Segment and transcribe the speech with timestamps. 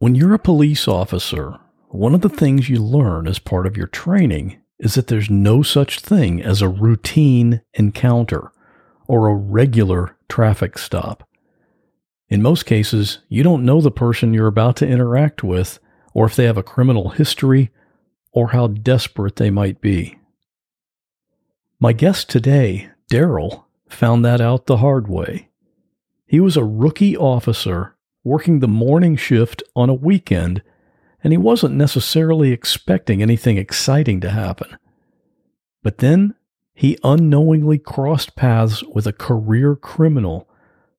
[0.00, 3.86] When you're a police officer, one of the things you learn as part of your
[3.86, 8.50] training is that there's no such thing as a routine encounter
[9.06, 11.28] or a regular traffic stop.
[12.30, 15.78] In most cases, you don't know the person you're about to interact with,
[16.14, 17.70] or if they have a criminal history,
[18.32, 20.18] or how desperate they might be.
[21.78, 25.50] My guest today, Daril, found that out the hard way.
[26.26, 30.62] He was a rookie officer working the morning shift on a weekend,
[31.22, 34.76] and he wasn't necessarily expecting anything exciting to happen.
[35.82, 36.34] But then
[36.74, 40.48] he unknowingly crossed paths with a career criminal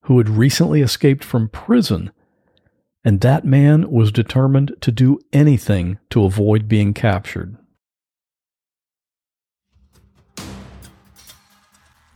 [0.01, 2.11] who had recently escaped from prison,
[3.03, 7.57] and that man was determined to do anything to avoid being captured.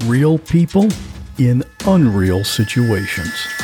[0.03, 0.89] Real people
[1.37, 3.54] in unreal situations.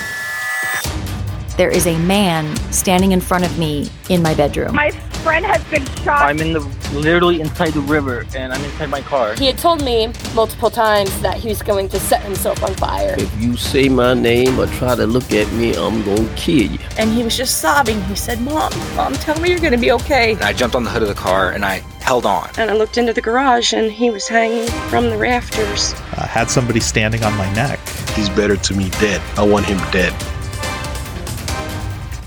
[1.62, 4.74] There is a man standing in front of me in my bedroom.
[4.74, 4.90] My
[5.22, 6.24] friend has been shot.
[6.24, 6.62] I'm in the
[6.92, 9.36] literally inside the river and I'm inside my car.
[9.36, 13.14] He had told me multiple times that he was going to set himself on fire.
[13.16, 16.80] If you say my name or try to look at me, I'm gonna kill you.
[16.98, 18.02] And he was just sobbing.
[18.06, 20.32] He said, Mom, Mom, tell me you're going to be okay.
[20.32, 22.50] And I jumped on the hood of the car and I held on.
[22.58, 25.94] And I looked into the garage and he was hanging from the rafters.
[26.18, 27.80] I had somebody standing on my neck.
[28.16, 29.22] He's better to me dead.
[29.38, 30.12] I want him dead.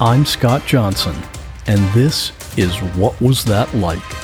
[0.01, 1.15] I'm Scott Johnson,
[1.69, 4.24] and this is What Was That Like?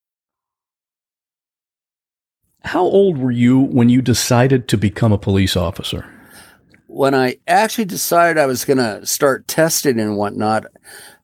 [2.63, 6.05] How old were you when you decided to become a police officer?
[6.87, 10.65] When I actually decided I was going to start testing and whatnot,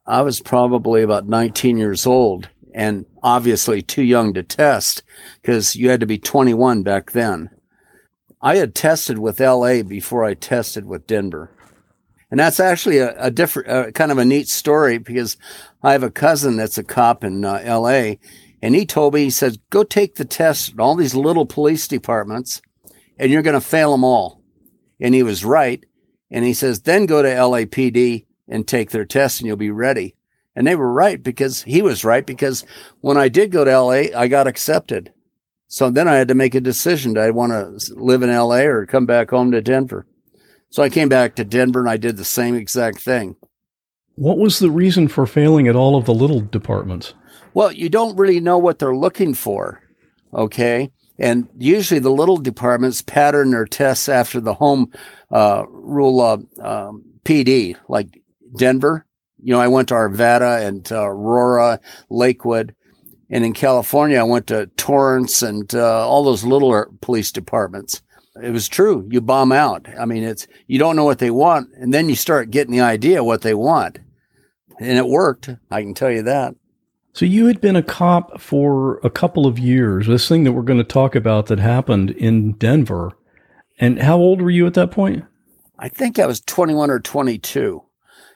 [0.05, 5.03] I was probably about 19 years old and obviously too young to test
[5.41, 7.49] because you had to be 21 back then.
[8.41, 11.51] I had tested with LA before I tested with Denver.
[12.29, 15.37] And that's actually a, a different, uh, kind of a neat story because
[15.81, 18.15] I have a cousin that's a cop in uh, LA
[18.61, 21.87] and he told me, he said, go take the test in all these little police
[21.87, 22.61] departments
[23.17, 24.41] and you're going to fail them all.
[24.99, 25.83] And he was right.
[26.31, 30.15] And he says, then go to LAPD and take their test and you'll be ready.
[30.55, 32.65] And they were right because he was right because
[33.01, 35.13] when I did go to LA, I got accepted.
[35.67, 37.13] So then I had to make a decision.
[37.13, 40.07] Do I want to live in LA or come back home to Denver?
[40.69, 43.35] So I came back to Denver and I did the same exact thing.
[44.15, 47.13] What was the reason for failing at all of the little departments?
[47.57, 49.81] Well, you don't really know what they're looking for.
[50.31, 50.91] Okay.
[51.17, 54.91] And usually the little departments pattern their tests after the home
[55.31, 58.21] uh, rule of um, PD, like
[58.55, 59.07] Denver.
[59.41, 61.79] You know, I went to Arvada and Aurora,
[62.11, 62.75] Lakewood.
[63.27, 68.03] And in California, I went to Torrance and uh, all those little police departments.
[68.39, 69.07] It was true.
[69.09, 69.87] You bomb out.
[69.99, 71.69] I mean, it's, you don't know what they want.
[71.73, 73.97] And then you start getting the idea what they want.
[74.79, 75.49] And it worked.
[75.71, 76.53] I can tell you that.
[77.17, 80.05] So you had been a cop for a couple of years.
[80.05, 83.17] This thing that we're going to talk about that happened in Denver.
[83.79, 85.25] And how old were you at that point?
[85.79, 87.81] I think I was 21 or 22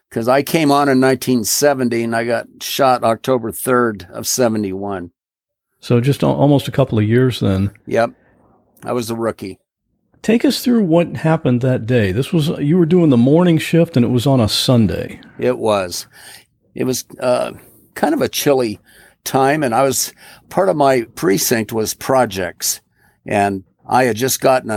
[0.09, 5.12] because I came on in 1970 and I got shot October 3rd of 71.
[5.80, 7.70] So just almost a couple of years then.
[7.86, 8.14] Yep.
[8.84, 9.59] I was a rookie.
[10.24, 12.12] Take us through what happened that day.
[12.12, 15.22] This was you were doing the morning shift and it was on a Sunday.
[15.38, 16.08] It was.
[16.74, 17.52] It was uh,
[17.96, 18.79] kind of a chilly
[19.24, 20.13] time, and I was
[20.50, 22.81] part of my precinct was projects,
[23.25, 24.75] and I had just gotten a,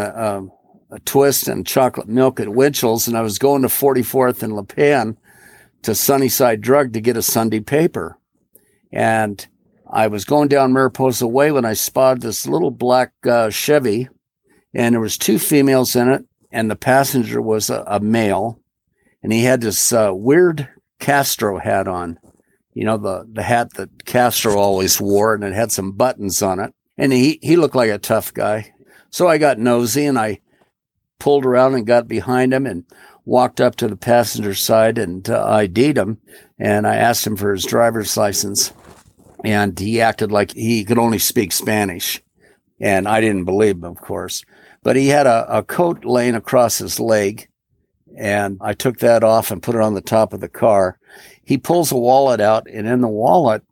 [0.90, 4.52] a, a twist and chocolate milk at Winchell's, and I was going to 44th and
[4.52, 5.16] Lipan
[5.82, 8.18] to Sunnyside Drug to get a Sunday paper,
[8.92, 9.46] and
[9.90, 14.08] I was going down Mariposa Way when I spotted this little black uh, Chevy,
[14.74, 18.60] and there was two females in it, and the passenger was a, a male,
[19.22, 20.68] and he had this uh, weird
[20.98, 22.18] Castro hat on
[22.74, 26.60] you know, the, the hat that Castro always wore and it had some buttons on
[26.60, 26.72] it.
[26.98, 28.72] And he, he looked like a tough guy.
[29.10, 30.40] So I got nosy and I
[31.18, 32.84] pulled around and got behind him and
[33.24, 36.18] walked up to the passenger side and uh, ID'd him.
[36.58, 38.72] And I asked him for his driver's license.
[39.44, 42.22] And he acted like he could only speak Spanish.
[42.80, 44.44] And I didn't believe him, of course.
[44.82, 47.48] But he had a, a coat laying across his leg,
[48.18, 50.98] and I took that off and put it on the top of the car.
[51.42, 53.62] He pulls a wallet out, and in the wallet,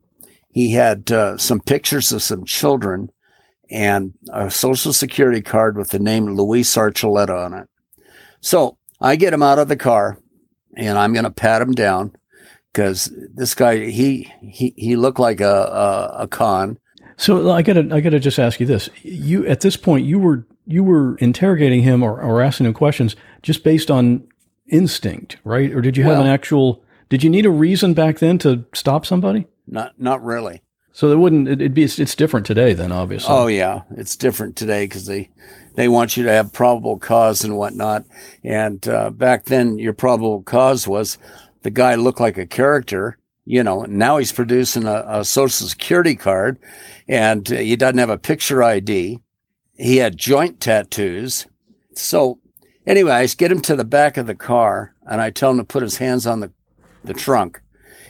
[0.50, 3.10] he had uh, some pictures of some children
[3.70, 7.68] and a social security card with the name Luis Archuleta on it.
[8.40, 10.18] So I get him out of the car
[10.76, 12.14] and I'm going to pat him down
[12.70, 16.78] because this guy, he, he, he looked like a, a, a con.
[17.16, 18.90] So I gotta, I gotta just ask you this.
[19.02, 23.16] You, at this point, you were, you were interrogating him or, or asking him questions
[23.42, 24.28] just based on
[24.68, 25.72] instinct, right?
[25.72, 26.81] Or did you have Well- an actual,
[27.12, 29.46] did you need a reason back then to stop somebody?
[29.66, 30.62] Not, not really.
[30.92, 33.28] So it wouldn't, it, it'd be, it's, it's different today then, obviously.
[33.28, 35.28] Oh yeah, it's different today because they
[35.74, 38.06] they want you to have probable cause and whatnot.
[38.42, 41.18] And uh, back then, your probable cause was
[41.60, 43.82] the guy looked like a character, you know.
[43.82, 46.58] Now he's producing a, a social security card,
[47.06, 49.20] and uh, he doesn't have a picture ID.
[49.76, 51.46] He had joint tattoos.
[51.94, 52.38] So
[52.86, 55.64] anyway, I get him to the back of the car, and I tell him to
[55.64, 56.52] put his hands on the
[57.04, 57.60] the trunk.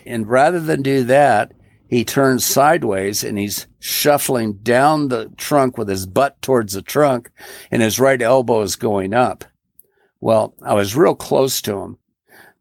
[0.07, 1.53] And rather than do that,
[1.89, 7.31] he turns sideways and he's shuffling down the trunk with his butt towards the trunk
[7.71, 9.45] and his right elbow is going up.
[10.21, 11.99] Well, I was real close to him.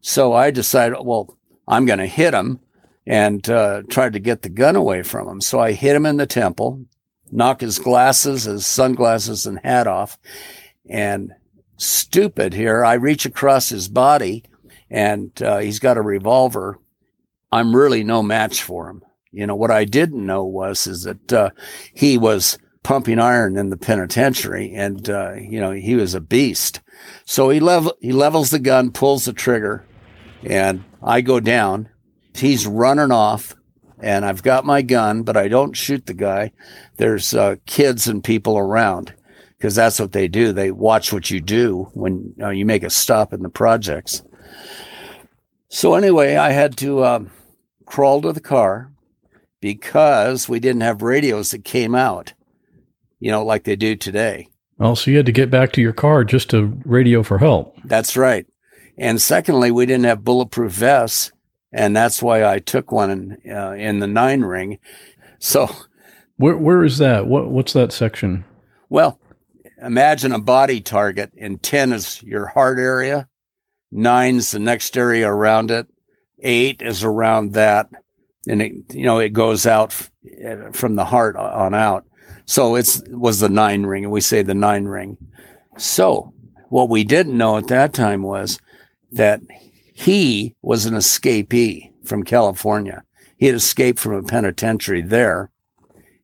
[0.00, 2.60] So I decided, well, I'm going to hit him
[3.06, 5.40] and uh, tried to get the gun away from him.
[5.40, 6.84] So I hit him in the temple,
[7.30, 10.18] knock his glasses, his sunglasses and hat off.
[10.90, 11.32] And
[11.76, 14.44] stupid here, I reach across his body
[14.92, 16.78] and uh, he's got a revolver.
[17.50, 19.02] I'm really no match for him.
[19.32, 21.50] You know, what I didn't know was, is that, uh,
[21.94, 26.80] he was pumping iron in the penitentiary and, uh, you know, he was a beast.
[27.24, 29.86] So he level, he levels the gun, pulls the trigger
[30.44, 31.88] and I go down.
[32.34, 33.54] He's running off
[33.98, 36.52] and I've got my gun, but I don't shoot the guy.
[36.98, 39.14] There's, uh, kids and people around
[39.56, 40.52] because that's what they do.
[40.52, 44.22] They watch what you do when uh, you make a stop in the projects.
[45.74, 47.30] So anyway, I had to, um,
[47.86, 48.92] crawl to the car
[49.58, 52.34] because we didn't have radios that came out,
[53.20, 54.48] you know, like they do today.
[54.78, 57.74] Oh, so you had to get back to your car just to radio for help.
[57.84, 58.46] That's right.
[58.98, 61.32] And secondly, we didn't have bulletproof vests,
[61.72, 64.78] and that's why I took one in, uh, in the nine ring.
[65.38, 65.74] So,
[66.36, 67.26] Where, where is that?
[67.26, 68.44] What, what's that section?
[68.90, 69.18] well,
[69.80, 73.26] imagine a body target, and 10 is your heart area,
[73.92, 75.86] nine's the next area around it,
[76.40, 77.88] eight is around that,
[78.48, 79.92] and it, you know, it goes out
[80.72, 82.04] from the heart on out.
[82.44, 85.16] So it's was the nine ring, and we say the nine ring.
[85.78, 86.34] So
[86.68, 88.58] what we didn't know at that time was
[89.12, 89.40] that
[89.94, 93.04] he was an escapee from California.
[93.36, 95.50] He had escaped from a penitentiary there,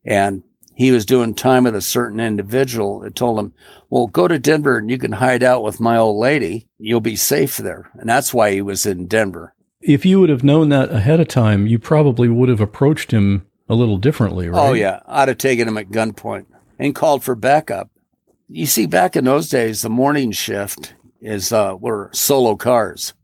[0.04, 0.42] and
[0.78, 3.52] he was doing time with a certain individual that told him,
[3.90, 6.68] "Well, go to Denver and you can hide out with my old lady.
[6.78, 9.54] You'll be safe there." And that's why he was in Denver.
[9.80, 13.44] If you would have known that ahead of time, you probably would have approached him
[13.68, 14.68] a little differently, right?
[14.68, 16.46] Oh yeah, I'd have taken him at gunpoint
[16.78, 17.90] and called for backup.
[18.48, 23.14] You see, back in those days, the morning shift is uh, were solo cars.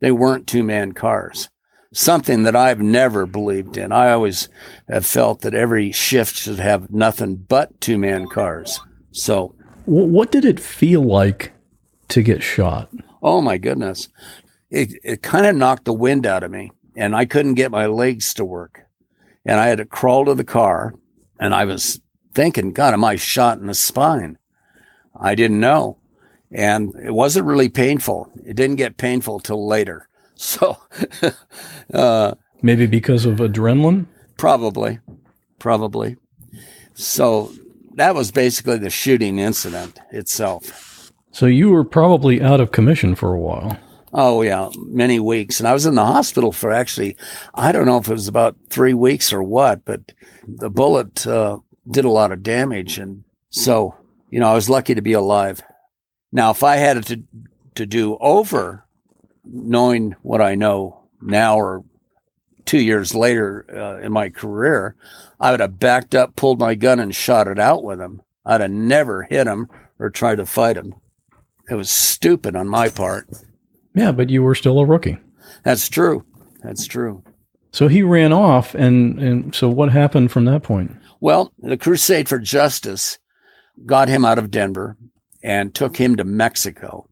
[0.00, 1.50] They weren't two man cars.
[1.94, 3.92] Something that I've never believed in.
[3.92, 4.48] I always
[4.88, 8.80] have felt that every shift should have nothing but two man cars.
[9.12, 9.54] So,
[9.86, 11.52] What did it feel like
[12.08, 12.90] to get shot?
[13.22, 14.08] oh my goodness,
[14.70, 17.86] it it kind of knocked the wind out of me, and I couldn't get my
[17.86, 18.82] legs to work,
[19.46, 20.94] and I had to crawl to the car,
[21.38, 22.00] and I was
[22.34, 24.36] thinking, God, am I shot in the spine?
[25.18, 25.98] I didn't know.
[26.50, 28.30] And it wasn't really painful.
[28.44, 30.08] It didn't get painful till later.
[30.36, 30.76] So,
[31.94, 34.06] uh, Maybe because of adrenaline?
[34.36, 34.98] probably,
[35.58, 36.16] probably.
[36.94, 37.52] So
[37.94, 41.12] that was basically the shooting incident itself.
[41.30, 43.78] So you were probably out of commission for a while.
[44.12, 45.60] Oh yeah, many weeks.
[45.60, 47.16] And I was in the hospital for actually,
[47.54, 50.12] I don't know if it was about three weeks or what, but
[50.46, 51.58] the bullet, uh,
[51.90, 52.98] did a lot of damage.
[52.98, 53.94] And so,
[54.30, 55.62] you know, I was lucky to be alive.
[56.32, 57.22] Now, if I had it to,
[57.74, 58.84] to do over
[59.44, 61.84] knowing what I know now or
[62.64, 64.96] two years later uh, in my career,
[65.38, 68.22] I would have backed up, pulled my gun and shot it out with him.
[68.44, 70.94] I'd have never hit him or tried to fight him.
[71.70, 73.28] It was stupid on my part.
[73.94, 75.18] Yeah, but you were still a rookie.
[75.62, 76.24] That's true.
[76.62, 77.22] That's true.
[77.70, 80.92] So he ran off, and, and so what happened from that point?
[81.20, 83.18] Well, the Crusade for Justice
[83.86, 84.96] got him out of Denver
[85.42, 87.08] and took him to Mexico.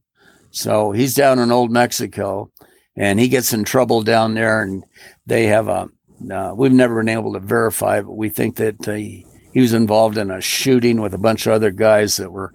[0.53, 2.51] So he's down in old Mexico
[2.95, 4.85] and he gets in trouble down there and
[5.27, 5.89] they have a,
[6.31, 9.73] uh, we've never been able to verify, but we think that uh, he, he was
[9.73, 12.55] involved in a shooting with a bunch of other guys that were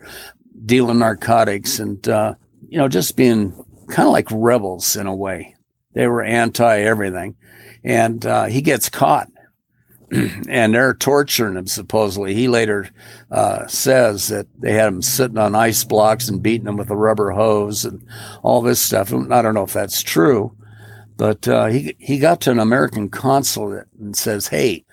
[0.65, 2.35] dealing narcotics and, uh,
[2.69, 3.51] you know, just being
[3.89, 5.55] kind of like rebels in a way.
[5.93, 7.35] They were anti everything.
[7.83, 9.29] And uh, he gets caught
[10.11, 12.33] and they're torturing him supposedly.
[12.33, 12.89] He later
[13.29, 16.95] uh, says that they had him sitting on ice blocks and beating him with a
[16.95, 18.05] rubber hose and
[18.41, 19.13] all this stuff.
[19.13, 20.55] I don't know if that's true,
[21.17, 24.85] but uh, he he got to an American consulate and says, "Hey,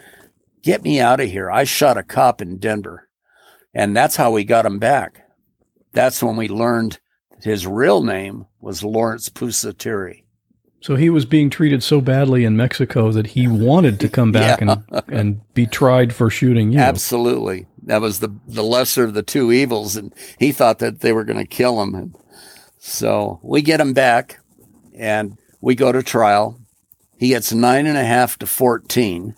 [0.63, 1.51] get me out of here!
[1.51, 3.09] I shot a cop in Denver,"
[3.73, 5.21] and that's how we got him back.
[5.93, 6.99] That's when we learned
[7.41, 10.24] his real name was Lawrence Pusateri.
[10.85, 14.61] So he was being treated so badly in Mexico that he wanted to come back
[14.61, 14.77] yeah.
[14.91, 16.79] and, and be tried for shooting you.
[16.79, 17.65] Absolutely.
[17.85, 19.97] That was the, the lesser of the two evils.
[19.97, 21.95] And he thought that they were going to kill him.
[21.95, 22.15] And
[22.77, 24.41] so we get him back
[24.95, 26.61] and we go to trial.
[27.17, 29.35] He gets nine and a half to 14.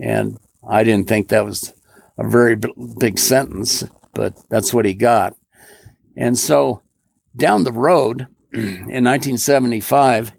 [0.00, 1.74] And I didn't think that was
[2.16, 2.56] a very
[2.98, 5.36] big sentence, but that's what he got.
[6.16, 6.80] And so
[7.36, 10.32] down the road in 1975,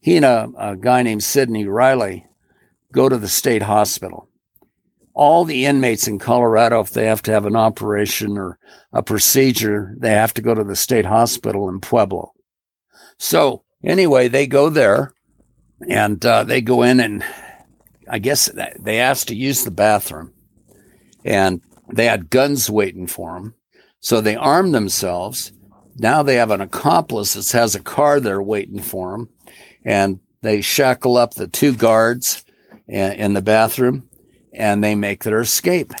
[0.00, 2.26] he and a, a guy named Sidney Riley
[2.92, 4.28] go to the state hospital.
[5.14, 8.58] All the inmates in Colorado, if they have to have an operation or
[8.92, 12.32] a procedure, they have to go to the state hospital in Pueblo.
[13.18, 15.12] So, anyway, they go there
[15.88, 17.24] and uh, they go in, and
[18.08, 20.32] I guess they asked to use the bathroom.
[21.24, 21.60] And
[21.92, 23.54] they had guns waiting for them.
[24.00, 25.52] So they armed themselves.
[25.96, 29.30] Now they have an accomplice that has a car there waiting for them
[29.84, 32.44] and they shackle up the two guards
[32.86, 34.08] in the bathroom
[34.52, 35.92] and they make their escape.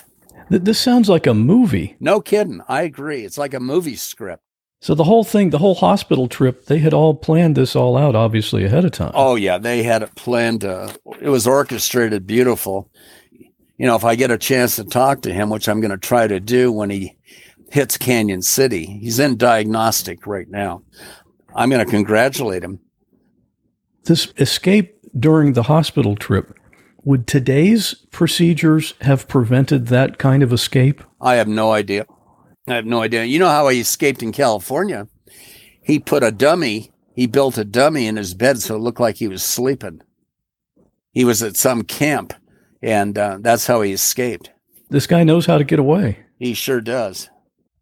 [0.50, 1.96] This sounds like a movie.
[2.00, 2.62] No kidding.
[2.68, 3.24] I agree.
[3.24, 4.42] It's like a movie script.
[4.80, 8.14] So the whole thing, the whole hospital trip, they had all planned this all out,
[8.14, 9.10] obviously ahead of time.
[9.12, 10.64] Oh yeah, they had it planned.
[10.64, 12.90] Uh, it was orchestrated, beautiful.
[13.76, 15.98] You know, if I get a chance to talk to him, which I'm going to
[15.98, 17.16] try to do when he
[17.70, 20.82] hits Cañon City, he's in diagnostic right now.
[21.54, 22.80] I'm going to congratulate him
[24.04, 26.54] this escape during the hospital trip,
[27.04, 31.02] would today's procedures have prevented that kind of escape?
[31.20, 32.06] I have no idea.
[32.66, 33.24] I have no idea.
[33.24, 35.08] You know how he escaped in California?
[35.82, 39.16] He put a dummy, he built a dummy in his bed so it looked like
[39.16, 40.02] he was sleeping.
[41.12, 42.34] He was at some camp,
[42.82, 44.50] and uh, that's how he escaped.
[44.90, 46.18] This guy knows how to get away.
[46.38, 47.30] He sure does.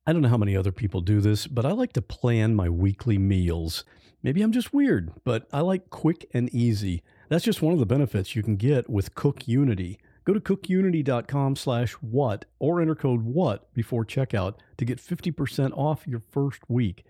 [0.07, 2.69] I don't know how many other people do this, but I like to plan my
[2.69, 3.85] weekly meals.
[4.23, 7.03] Maybe I'm just weird, but I like quick and easy.
[7.29, 9.99] That's just one of the benefits you can get with Cook Unity.
[10.25, 16.07] Go to cookunity.com slash what or enter code what before checkout to get 50% off
[16.07, 17.05] your first week.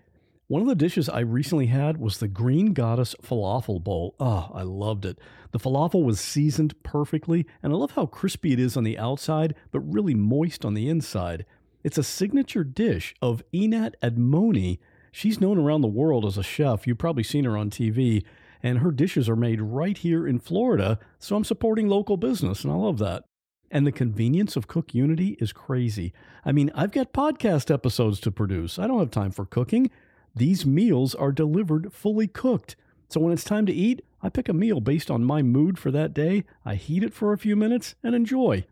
[0.49, 4.15] One of the dishes I recently had was the Green Goddess Falafel Bowl.
[4.19, 5.19] Oh, I loved it.
[5.51, 9.55] The falafel was seasoned perfectly, and I love how crispy it is on the outside,
[9.71, 11.45] but really moist on the inside.
[11.83, 14.79] It's a signature dish of Einat Admony,
[15.11, 16.85] She's known around the world as a chef.
[16.85, 18.23] You've probably seen her on TV,
[18.61, 20.99] and her dishes are made right here in Florida.
[21.19, 23.23] So I'm supporting local business, and I love that.
[23.69, 26.13] And the convenience of Cook Unity is crazy.
[26.45, 28.79] I mean, I've got podcast episodes to produce.
[28.79, 29.91] I don't have time for cooking.
[30.35, 32.75] These meals are delivered fully cooked.
[33.09, 35.91] So when it's time to eat, I pick a meal based on my mood for
[35.91, 36.43] that day.
[36.65, 38.65] I heat it for a few minutes and enjoy.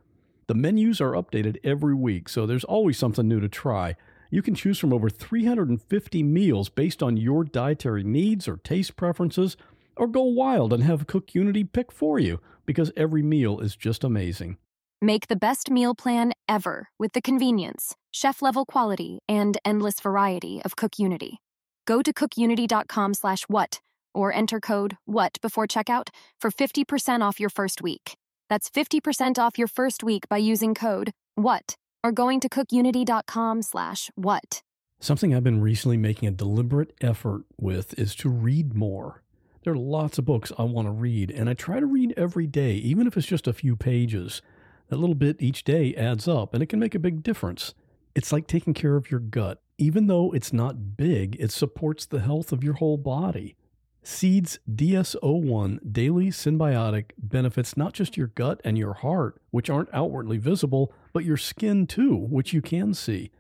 [0.48, 3.96] The menus are updated every week, so there's always something new to try.
[4.30, 9.58] You can choose from over 350 meals based on your dietary needs or taste preferences,
[9.96, 14.04] or go wild and have Cook Unity pick for you because every meal is just
[14.04, 14.58] amazing.
[15.02, 20.62] Make the best meal plan ever with the convenience, chef level quality, and endless variety
[20.64, 21.40] of Cook Unity.
[21.86, 23.80] Go to cookunity.com slash what
[24.14, 28.16] or enter code WHAT before checkout for 50% off your first week.
[28.50, 34.12] That's 50% off your first week by using code WHAT or going to cookunity.com slash
[34.14, 34.62] what.
[35.00, 39.24] Something I've been recently making a deliberate effort with is to read more.
[39.64, 42.46] There are lots of books I want to read, and I try to read every
[42.46, 44.44] day, even if it's just a few pages.
[44.90, 47.74] That little bit each day adds up, and it can make a big difference.
[48.14, 49.64] It's like taking care of your gut.
[49.80, 53.56] Even though it's not big, it supports the health of your whole body.
[54.04, 60.38] Seed's DS-01 Daily Synbiotic benefits not just your gut and your heart, which aren't outwardly
[60.38, 63.32] visible, but your skin too, which you can see.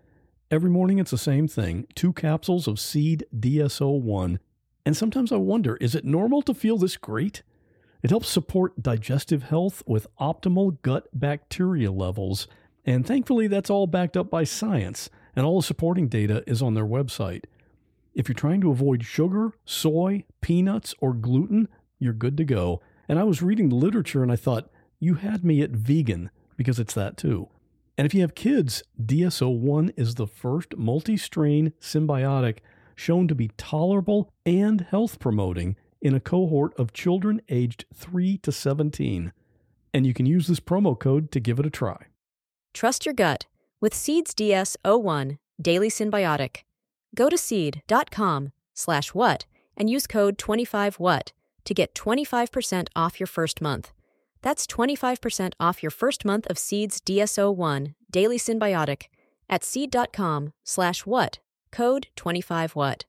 [0.49, 4.39] Every morning it's the same thing two capsules of Seed DS-01.
[4.85, 7.43] And sometimes I wonder is it normal to feel this great?
[8.01, 12.47] It helps support digestive health with optimal gut bacteria levels.
[12.85, 16.75] And thankfully, that's all backed up by science, and all the supporting data is on
[16.75, 17.43] their website.
[18.13, 21.67] If you're trying to avoid sugar, soy, peanuts, or gluten,
[21.99, 22.81] you're good to go.
[23.09, 26.79] And I was reading the literature and I thought, you had me at vegan because
[26.79, 27.49] it's that too.
[27.97, 32.57] And if you have kids, DS-01 is the first multi strain synbiotic
[32.95, 38.51] shown to be tolerable and health promoting in a cohort of children aged 3 to
[38.51, 39.33] 17.
[39.93, 42.07] And you can use this promo code to give it a try.
[42.73, 43.45] Trust your gut
[43.79, 46.63] with Seeds DS01 Daily Synbiotic.
[47.15, 49.45] Go to seed.com slash what
[49.77, 51.31] and use code 25what
[51.63, 53.91] to get 25% off your first month.
[54.45, 59.05] That's 25% off your first month of Seeds DS-01 Daily Synbiotic
[59.49, 61.39] at seed.com slash what,
[61.71, 63.01] code 25what.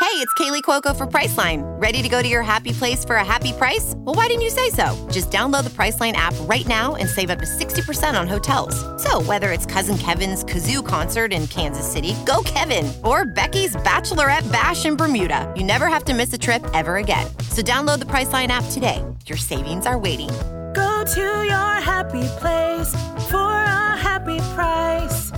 [0.00, 1.62] Hey, it's Kaley Cuoco for Priceline.
[1.80, 3.94] Ready to go to your happy place for a happy price?
[3.98, 4.96] Well, why didn't you say so?
[5.12, 8.74] Just download the Priceline app right now and save up to 60% on hotels.
[9.02, 14.50] So, whether it's Cousin Kevin's Kazoo concert in Kansas City, go Kevin, or Becky's Bachelorette
[14.50, 17.28] Bash in Bermuda, you never have to miss a trip ever again.
[17.52, 19.04] So, download the Priceline app today.
[19.26, 20.30] Your savings are waiting.
[20.74, 22.88] Go to your happy place
[23.28, 25.30] for a happy price.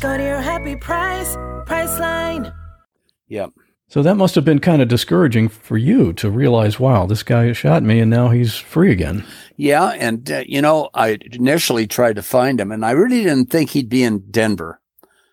[0.00, 1.34] Go to your happy price,
[1.66, 2.54] Priceline.
[3.28, 3.52] Yep.
[3.88, 7.52] So that must have been kind of discouraging for you to realize, wow, this guy
[7.52, 9.24] shot me and now he's free again.
[9.56, 9.88] Yeah.
[9.88, 13.70] And, uh, you know, I initially tried to find him and I really didn't think
[13.70, 14.81] he'd be in Denver.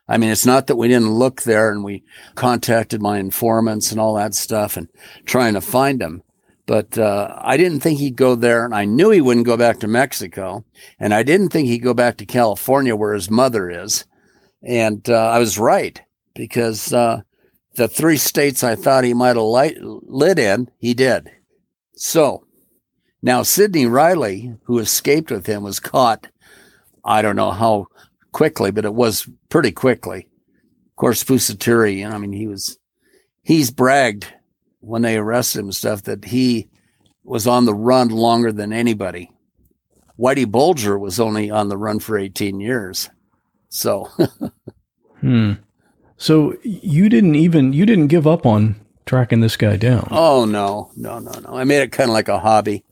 [0.09, 4.01] I mean, it's not that we didn't look there and we contacted my informants and
[4.01, 4.89] all that stuff and
[5.25, 6.23] trying to find him.
[6.65, 9.79] But uh, I didn't think he'd go there, and I knew he wouldn't go back
[9.79, 10.63] to Mexico,
[10.99, 14.05] and I didn't think he'd go back to California where his mother is.
[14.61, 15.99] And uh, I was right
[16.35, 17.21] because uh,
[17.73, 21.31] the three states I thought he might have light, lit in, he did.
[21.95, 22.45] So
[23.21, 26.27] now Sidney Riley, who escaped with him, was caught.
[27.03, 27.87] I don't know how
[28.31, 30.27] quickly, but it was pretty quickly.
[30.87, 32.77] Of course, Pusateri, I mean, he was,
[33.41, 34.27] he's bragged
[34.81, 36.69] when they arrested him and stuff that he
[37.23, 39.31] was on the run longer than anybody.
[40.19, 43.09] Whitey Bulger was only on the run for 18 years.
[43.69, 44.09] So,
[45.21, 45.53] hmm.
[46.17, 50.09] So you didn't even you didn't give up on tracking this guy down.
[50.11, 51.49] Oh no, no, no, no.
[51.55, 52.83] I made it kind of like a hobby.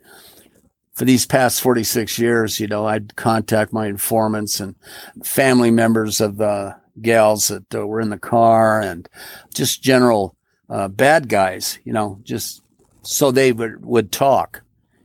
[0.98, 4.74] For these past 46 years, you know, I'd contact my informants and
[5.24, 9.08] family members of the gals that uh, were in the car and
[9.54, 10.36] just general
[10.72, 12.64] uh, bad guys, you know, just
[13.04, 14.64] so they would, would talk.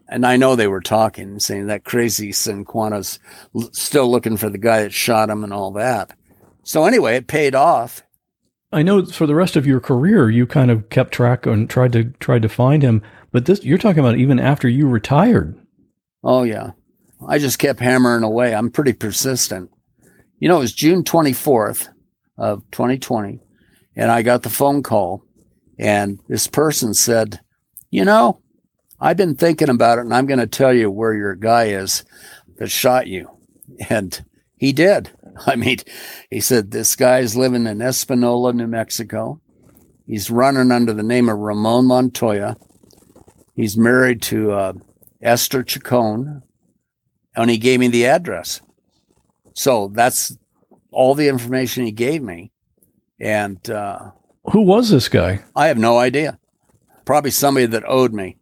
[0.08, 3.18] And I know they were talking, saying that crazy Cinquanta's
[3.54, 6.16] l- still looking for the guy that shot him and all that.
[6.62, 8.02] So anyway, it paid off.
[8.72, 11.92] I know for the rest of your career, you kind of kept track and tried
[11.92, 13.02] to tried to find him.
[13.30, 15.58] But this, you're talking about even after you retired.
[16.22, 16.72] Oh yeah,
[17.26, 18.54] I just kept hammering away.
[18.54, 19.70] I'm pretty persistent.
[20.38, 21.88] You know, it was June 24th
[22.36, 23.40] of 2020,
[23.96, 25.24] and I got the phone call
[25.82, 27.40] and this person said,
[27.90, 28.40] You know,
[29.00, 32.04] I've been thinking about it and I'm going to tell you where your guy is
[32.58, 33.28] that shot you.
[33.88, 34.24] And
[34.56, 35.10] he did.
[35.46, 35.78] I mean,
[36.30, 39.40] he said, This guy's living in Espanola, New Mexico.
[40.06, 42.56] He's running under the name of Ramon Montoya.
[43.54, 44.72] He's married to uh,
[45.22, 46.42] Esther Chacon,
[47.34, 48.60] and he gave me the address.
[49.54, 50.36] So that's
[50.90, 52.50] all the information he gave me.
[53.20, 54.10] And uh,
[54.50, 55.42] who was this guy?
[55.54, 56.38] I have no idea.
[57.04, 58.36] Probably somebody that owed me.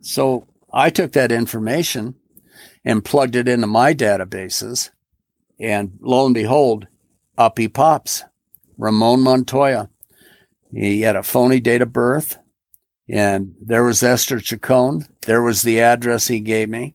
[0.00, 2.16] So I took that information
[2.84, 4.90] and plugged it into my databases.
[5.58, 6.88] And lo and behold,
[7.38, 8.24] up he pops
[8.76, 9.88] Ramon Montoya.
[10.72, 12.38] He had a phony date of birth.
[13.08, 15.06] And there was Esther Chacon.
[15.22, 16.94] There was the address he gave me.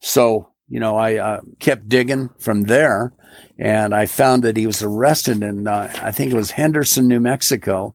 [0.00, 3.12] So, you know, I uh, kept digging from there
[3.58, 7.20] and I found that he was arrested in, uh, I think it was Henderson, New
[7.20, 7.94] Mexico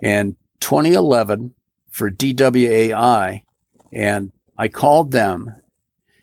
[0.00, 1.54] in 2011
[1.90, 3.42] for DWAI.
[3.92, 5.54] And I called them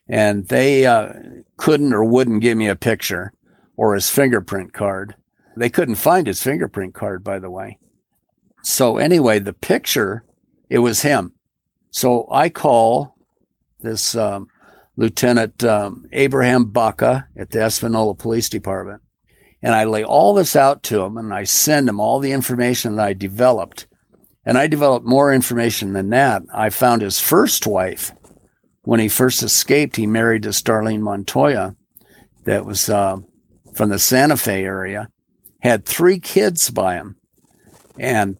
[0.08, 1.14] and they uh,
[1.58, 3.34] couldn't or wouldn't give me a picture
[3.76, 5.16] or his fingerprint card.
[5.56, 7.80] They couldn't find his fingerprint card, by the way.
[8.64, 10.24] So anyway, the picture,
[10.70, 11.34] it was him.
[11.92, 13.16] So I call
[13.80, 14.48] this um,
[14.96, 19.02] Lieutenant um, Abraham Baca at the Espanola Police Department.
[19.62, 22.96] And I lay all this out to him and I send him all the information
[22.96, 23.88] that I developed.
[24.46, 26.44] And I developed more information than that.
[26.54, 28.12] I found his first wife.
[28.84, 31.76] When he first escaped, he married to Starlene Montoya,
[32.48, 33.18] that was uh,
[33.74, 35.10] from the Santa Fe area,
[35.60, 37.18] had three kids by him.
[38.00, 38.38] And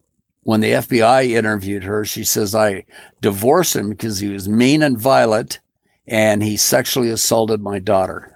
[0.48, 2.86] when the FBI interviewed her, she says, I
[3.20, 5.60] divorced him because he was mean and violent
[6.06, 8.34] and he sexually assaulted my daughter.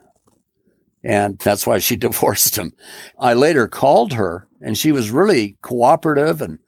[1.03, 2.75] And that's why she divorced him.
[3.19, 6.43] I later called her and she was really cooperative.
[6.43, 6.59] And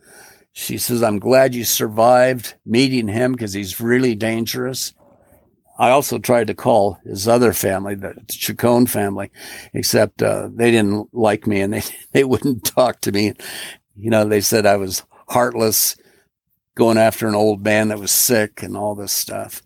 [0.54, 4.94] she says, I'm glad you survived meeting him because he's really dangerous.
[5.78, 9.30] I also tried to call his other family, the Chacon family,
[9.74, 13.34] except uh, they didn't like me and they, they wouldn't talk to me.
[13.94, 15.96] You know, they said I was heartless,
[16.74, 19.62] going after an old man that was sick and all this stuff.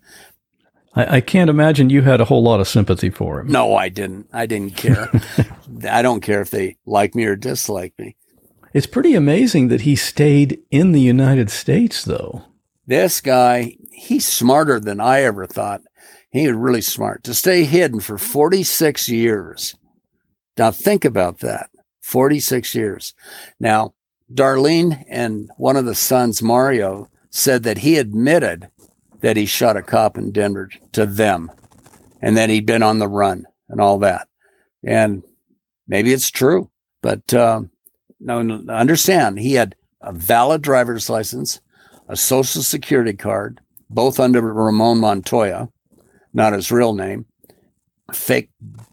[0.93, 3.47] I, I can't imagine you had a whole lot of sympathy for him.
[3.47, 4.27] No, I didn't.
[4.33, 5.09] I didn't care.
[5.89, 8.15] I don't care if they like me or dislike me.
[8.73, 12.43] It's pretty amazing that he stayed in the United States, though.
[12.85, 15.81] This guy, he's smarter than I ever thought.
[16.31, 19.75] He was really smart to stay hidden for 46 years.
[20.57, 21.69] Now, think about that
[22.01, 23.13] 46 years.
[23.59, 23.93] Now,
[24.33, 28.69] Darlene and one of the sons, Mario, said that he admitted
[29.21, 31.51] that he shot a cop in Denver to them
[32.21, 34.27] and that he'd been on the run and all that.
[34.83, 35.23] And
[35.87, 36.69] maybe it's true,
[37.01, 37.71] but um,
[38.19, 41.59] no, no, understand he had a valid driver's license,
[42.07, 45.69] a social security card, both under Ramon Montoya,
[46.33, 47.25] not his real name,
[48.13, 48.49] fake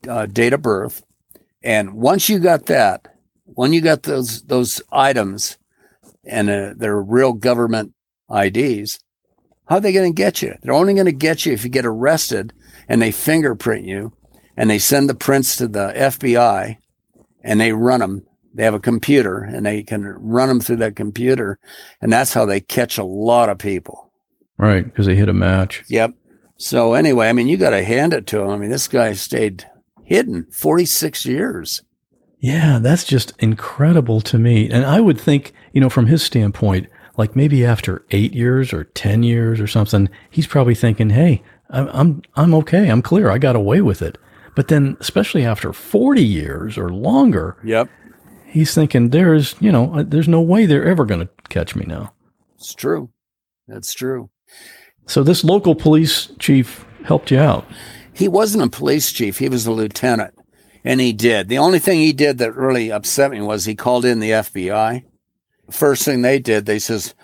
[0.08, 1.04] uh, date of birth.
[1.62, 3.15] And once you got that,
[3.56, 5.58] when you got those those items
[6.24, 7.94] and uh, they're real government
[8.30, 9.00] IDs,
[9.66, 10.54] how are they going to get you?
[10.62, 12.52] They're only going to get you if you get arrested
[12.88, 14.12] and they fingerprint you
[14.56, 16.76] and they send the prints to the FBI
[17.42, 18.26] and they run them.
[18.54, 21.58] They have a computer and they can run them through that computer.
[22.00, 24.12] And that's how they catch a lot of people.
[24.58, 24.84] Right.
[24.84, 25.84] Because they hit a match.
[25.88, 26.12] Yep.
[26.56, 28.48] So anyway, I mean, you got to hand it to him.
[28.48, 29.64] I mean, this guy stayed
[30.04, 31.82] hidden 46 years.
[32.38, 34.68] Yeah, that's just incredible to me.
[34.70, 38.84] And I would think, you know, from his standpoint, like maybe after eight years or
[38.84, 42.88] 10 years or something, he's probably thinking, Hey, I'm, I'm, I'm okay.
[42.88, 43.30] I'm clear.
[43.30, 44.18] I got away with it.
[44.54, 47.88] But then, especially after 40 years or longer, yep.
[48.46, 51.84] he's thinking there's, you know, uh, there's no way they're ever going to catch me
[51.86, 52.14] now.
[52.54, 53.10] It's true.
[53.68, 54.30] That's true.
[55.06, 57.66] So this local police chief helped you out.
[58.14, 59.38] He wasn't a police chief.
[59.38, 60.34] He was a lieutenant
[60.86, 61.48] and he did.
[61.48, 65.04] The only thing he did that really upset me was he called in the FBI
[65.70, 67.14] First thing they did, they says,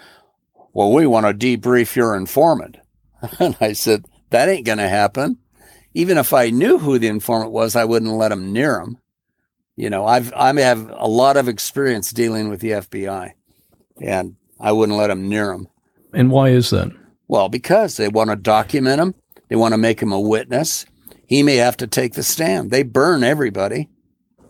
[0.72, 2.77] well, we want to debrief your informant.
[3.38, 5.38] And I said, that ain't going to happen.
[5.94, 8.98] Even if I knew who the informant was, I wouldn't let him near him.
[9.77, 13.33] You know, I've, I have a lot of experience dealing with the FBI
[14.01, 15.68] and I wouldn't let him near him.
[16.12, 16.90] And why is that?
[17.29, 19.14] Well, because they want to document him.
[19.48, 20.85] They want to make him a witness.
[21.33, 22.71] He may have to take the stand.
[22.71, 23.88] They burn everybody,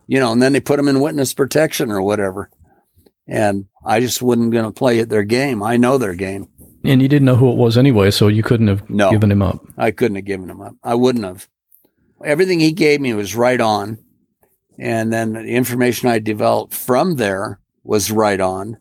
[0.08, 2.50] you know, and then they put him in witness protection or whatever.
[3.28, 5.62] And I just wasn't going to play at their game.
[5.62, 6.48] I know their game.
[6.82, 9.42] And you didn't know who it was anyway, so you couldn't have no, given him
[9.42, 9.64] up.
[9.78, 10.74] I couldn't have given him up.
[10.82, 11.48] I wouldn't have.
[12.24, 13.98] Everything he gave me was right on.
[14.76, 18.78] And then the information I developed from there was right on.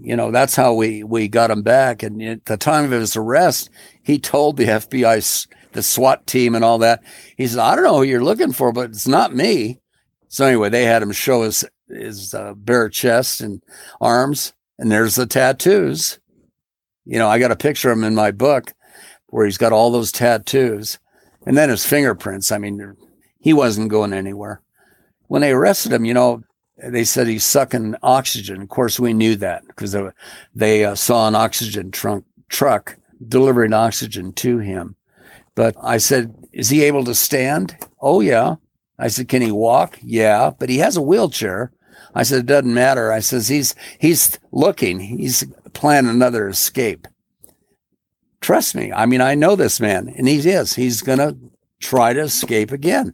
[0.00, 2.02] You know, that's how we, we got him back.
[2.02, 3.70] And at the time of his arrest,
[4.02, 7.02] he told the FBI, the SWAT team and all that,
[7.36, 9.78] he said, I don't know who you're looking for, but it's not me.
[10.28, 13.62] So anyway, they had him show his his uh, bare chest and
[14.00, 16.18] arms, and there's the tattoos.
[17.04, 18.74] You know, I got a picture of him in my book
[19.28, 20.98] where he's got all those tattoos,
[21.46, 22.50] and then his fingerprints.
[22.50, 22.96] I mean,
[23.38, 24.62] he wasn't going anywhere.
[25.28, 26.42] When they arrested him, you know,
[26.76, 28.60] they said he's sucking oxygen.
[28.62, 30.08] Of course, we knew that because they,
[30.54, 34.95] they uh, saw an oxygen trunk truck delivering oxygen to him.
[35.56, 38.56] But I said, "Is he able to stand?" Oh yeah.
[38.98, 41.72] I said, "Can he walk?" Yeah, but he has a wheelchair.
[42.16, 43.12] I said, it doesn't matter.
[43.12, 47.06] I says, he's, he's looking, he's planning another escape.
[48.40, 48.90] Trust me.
[48.90, 51.36] I mean, I know this man and he is, he's going to
[51.78, 53.12] try to escape again.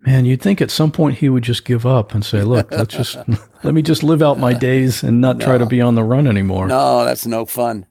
[0.00, 2.94] Man, you'd think at some point he would just give up and say, look, let's
[2.94, 3.16] just,
[3.64, 5.46] let me just live out my days and not no.
[5.46, 6.66] try to be on the run anymore.
[6.66, 7.86] No, that's no fun.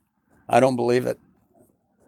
[0.48, 1.18] I don't believe it.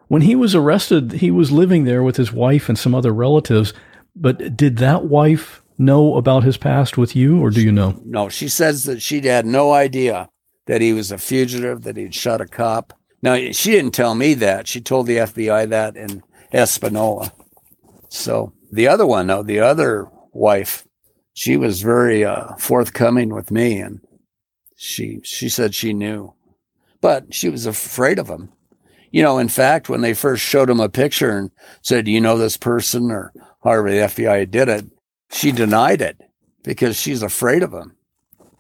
[0.09, 3.73] When he was arrested, he was living there with his wife and some other relatives.
[4.15, 8.01] But did that wife know about his past with you, or do you know?
[8.05, 10.29] No, she says that she had no idea
[10.67, 12.93] that he was a fugitive, that he'd shot a cop.
[13.23, 14.69] Now, she didn't tell me that.
[14.69, 17.33] She told the FBI that in Espanola.
[18.09, 20.87] So the other one, though, the other wife,
[21.33, 24.01] she was very uh, forthcoming with me, and
[24.77, 26.35] she she said she knew,
[27.01, 28.53] but she was afraid of him.
[29.11, 31.51] You know, in fact, when they first showed him a picture and
[31.83, 34.87] said, you know this person?" or however the FBI did it,
[35.31, 36.21] she denied it
[36.63, 37.97] because she's afraid of him.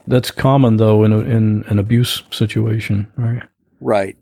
[0.06, 3.42] That's common though in a, in an abuse situation, right?
[3.80, 4.16] Right.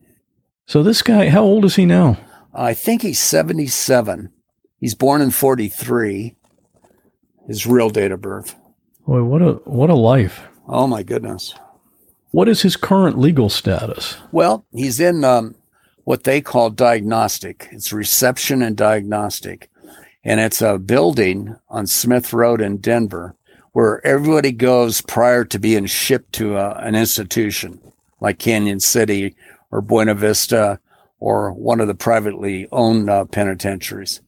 [0.66, 2.16] So this guy, how old is he now?
[2.54, 4.32] I think he's 77.
[4.80, 6.36] He's born in 43.
[7.46, 8.54] His real date of birth.
[9.06, 10.42] Boy, what a what a life.
[10.66, 11.54] Oh my goodness.
[12.30, 14.16] What is his current legal status?
[14.32, 15.54] Well, he's in um,
[16.04, 17.68] what they call diagnostic.
[17.72, 19.70] It's reception and diagnostic.
[20.22, 23.36] And it's a building on Smith Road in Denver
[23.72, 27.80] where everybody goes prior to being shipped to a, an institution
[28.20, 29.34] like Cañon City
[29.70, 30.78] or Buena Vista
[31.18, 34.20] or one of the privately owned uh, penitentiaries.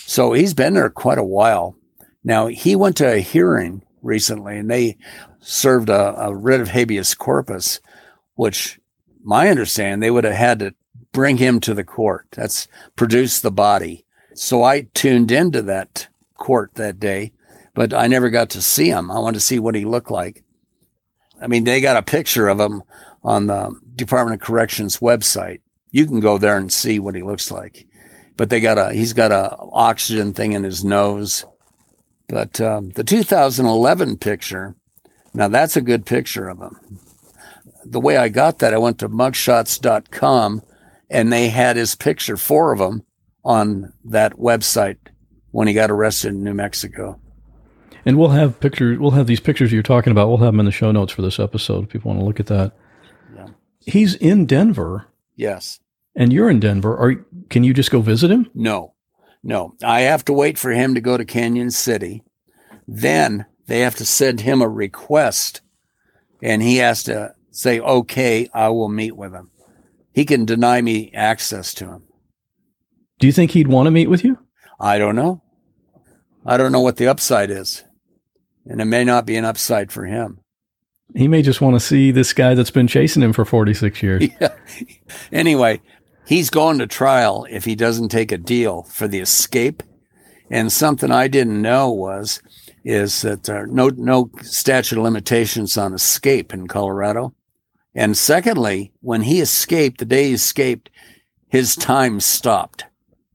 [0.00, 1.76] So he's been there quite a while.
[2.24, 4.96] Now, he went to a hearing recently and they
[5.40, 7.80] served a, a writ of habeas corpus,
[8.34, 8.80] which
[9.22, 10.74] my understanding, they would have had to
[11.12, 12.26] bring him to the court.
[12.32, 14.04] That's produce the body.
[14.34, 17.32] So I tuned into that court that day,
[17.74, 19.10] but I never got to see him.
[19.10, 20.44] I wanted to see what he looked like.
[21.40, 22.82] I mean, they got a picture of him
[23.22, 25.60] on the Department of Corrections website.
[25.90, 27.86] You can go there and see what he looks like.
[28.36, 31.44] But they got a he's got a oxygen thing in his nose.
[32.28, 34.76] But um, the 2011 picture,
[35.34, 37.00] now that's a good picture of him.
[37.84, 40.62] The way I got that, I went to mugshots.com
[41.10, 43.04] and they had his picture, four of them,
[43.44, 44.98] on that website
[45.50, 47.18] when he got arrested in New Mexico.
[48.04, 48.98] And we'll have pictures.
[48.98, 50.28] We'll have these pictures you're talking about.
[50.28, 51.84] We'll have them in the show notes for this episode.
[51.84, 52.72] If people want to look at that.
[53.34, 53.48] Yeah.
[53.80, 55.08] He's in Denver.
[55.36, 55.80] Yes.
[56.14, 56.96] And you're in Denver.
[56.96, 58.50] Are can you just go visit him?
[58.54, 58.94] No,
[59.42, 59.74] no.
[59.82, 62.24] I have to wait for him to go to Cañon City.
[62.86, 65.60] Then they have to send him a request,
[66.42, 69.50] and he has to say, "Okay, I will meet with him."
[70.18, 72.02] He can deny me access to him.
[73.20, 74.36] Do you think he'd want to meet with you?
[74.80, 75.44] I don't know.
[76.44, 77.84] I don't know what the upside is.
[78.66, 80.40] And it may not be an upside for him.
[81.14, 84.28] He may just want to see this guy that's been chasing him for 46 years.
[84.40, 84.56] Yeah.
[85.30, 85.80] Anyway,
[86.26, 89.84] he's going to trial if he doesn't take a deal for the escape.
[90.50, 92.42] And something I didn't know was
[92.82, 97.34] is that there no no statute of limitations on escape in Colorado.
[97.94, 100.90] And secondly, when he escaped, the day he escaped,
[101.48, 102.84] his time stopped.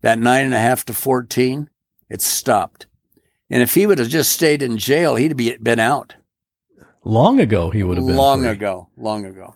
[0.02, 1.70] That nine and a half to 14,
[2.10, 2.86] it stopped.
[3.50, 6.16] And if he would have just stayed in jail, he'd be been out.
[7.04, 8.16] Long ago, he would have been.
[8.16, 8.50] Long free.
[8.50, 8.90] ago.
[8.98, 9.56] Long ago.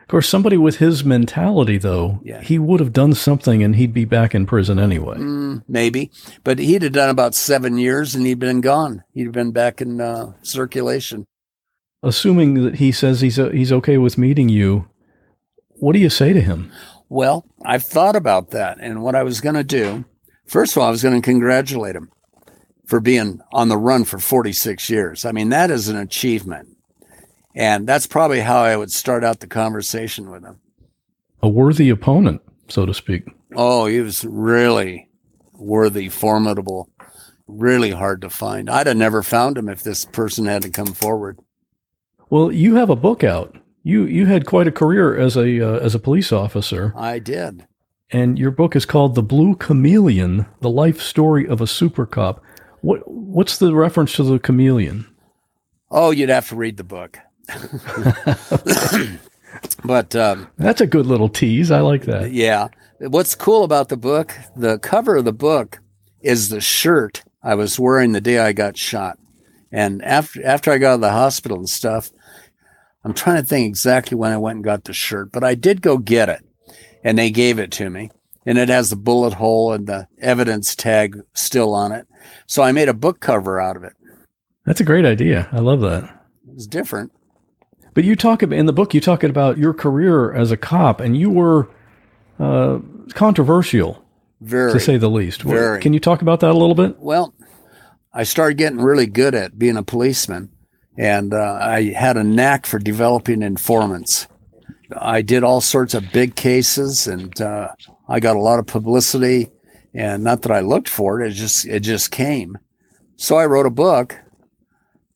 [0.00, 2.42] Of course, somebody with his mentality, though, Yeah.
[2.42, 5.16] he would have done something and he'd be back in prison anyway.
[5.16, 6.10] Mm, maybe.
[6.44, 9.04] But he'd have done about seven years and he'd been gone.
[9.14, 11.26] He'd have been back in uh, circulation.
[12.02, 14.88] Assuming that he says he's uh, he's okay with meeting you,
[15.74, 16.72] what do you say to him?
[17.08, 18.78] Well, I've thought about that.
[18.80, 20.04] And what I was going to do,
[20.46, 22.10] first of all, I was going to congratulate him
[22.86, 25.24] for being on the run for 46 years.
[25.24, 26.68] I mean, that is an achievement.
[27.54, 30.60] And that's probably how I would start out the conversation with him.
[31.42, 33.24] A worthy opponent, so to speak.
[33.54, 35.08] Oh, he was really
[35.52, 36.88] worthy, formidable,
[37.46, 38.70] really hard to find.
[38.70, 41.38] I'd have never found him if this person hadn't come forward.
[42.32, 43.58] Well, you have a book out.
[43.82, 47.66] You you had quite a career as a uh, as a police officer, I did.
[48.10, 52.42] and your book is called "The Blue Chameleon: The Life Story of a Super Cop."
[52.80, 55.14] What what's the reference to the chameleon?
[55.90, 57.18] Oh, you'd have to read the book.
[59.84, 61.70] but um, That's a good little tease.
[61.70, 62.32] I like that.
[62.32, 62.68] yeah,
[62.98, 65.80] what's cool about the book, the cover of the book
[66.22, 69.18] is the shirt I was wearing the day I got shot.
[69.72, 72.10] And after after I got out of the hospital and stuff,
[73.04, 75.82] I'm trying to think exactly when I went and got the shirt, but I did
[75.82, 76.44] go get it,
[77.02, 78.10] and they gave it to me,
[78.46, 82.06] and it has the bullet hole and the evidence tag still on it.
[82.46, 83.94] So I made a book cover out of it.
[84.64, 85.48] That's a great idea.
[85.50, 86.24] I love that.
[86.54, 87.12] It's different.
[87.94, 91.00] But you talk about in the book, you talk about your career as a cop,
[91.00, 91.68] and you were
[92.38, 92.78] uh,
[93.14, 94.04] controversial,
[94.40, 95.42] Very to say the least.
[95.42, 95.80] Very.
[95.80, 96.98] Can you talk about that a little bit?
[96.98, 97.34] Well,
[98.12, 100.50] I started getting really good at being a policeman,
[100.96, 104.26] and uh, I had a knack for developing informants.
[104.96, 107.68] I did all sorts of big cases, and uh,
[108.08, 109.50] I got a lot of publicity.
[109.94, 112.58] And not that I looked for it; it just it just came.
[113.16, 114.18] So I wrote a book.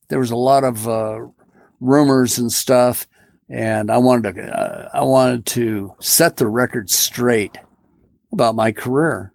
[0.08, 1.26] There was a lot of uh,
[1.80, 3.06] rumors and stuff,
[3.48, 7.58] and I wanted to uh, I wanted to set the record straight
[8.32, 9.32] about my career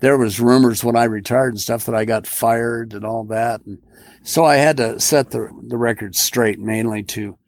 [0.00, 3.60] there was rumors when I retired and stuff that I got fired and all that.
[3.64, 3.78] And
[4.22, 7.38] so I had to set the, the record straight mainly to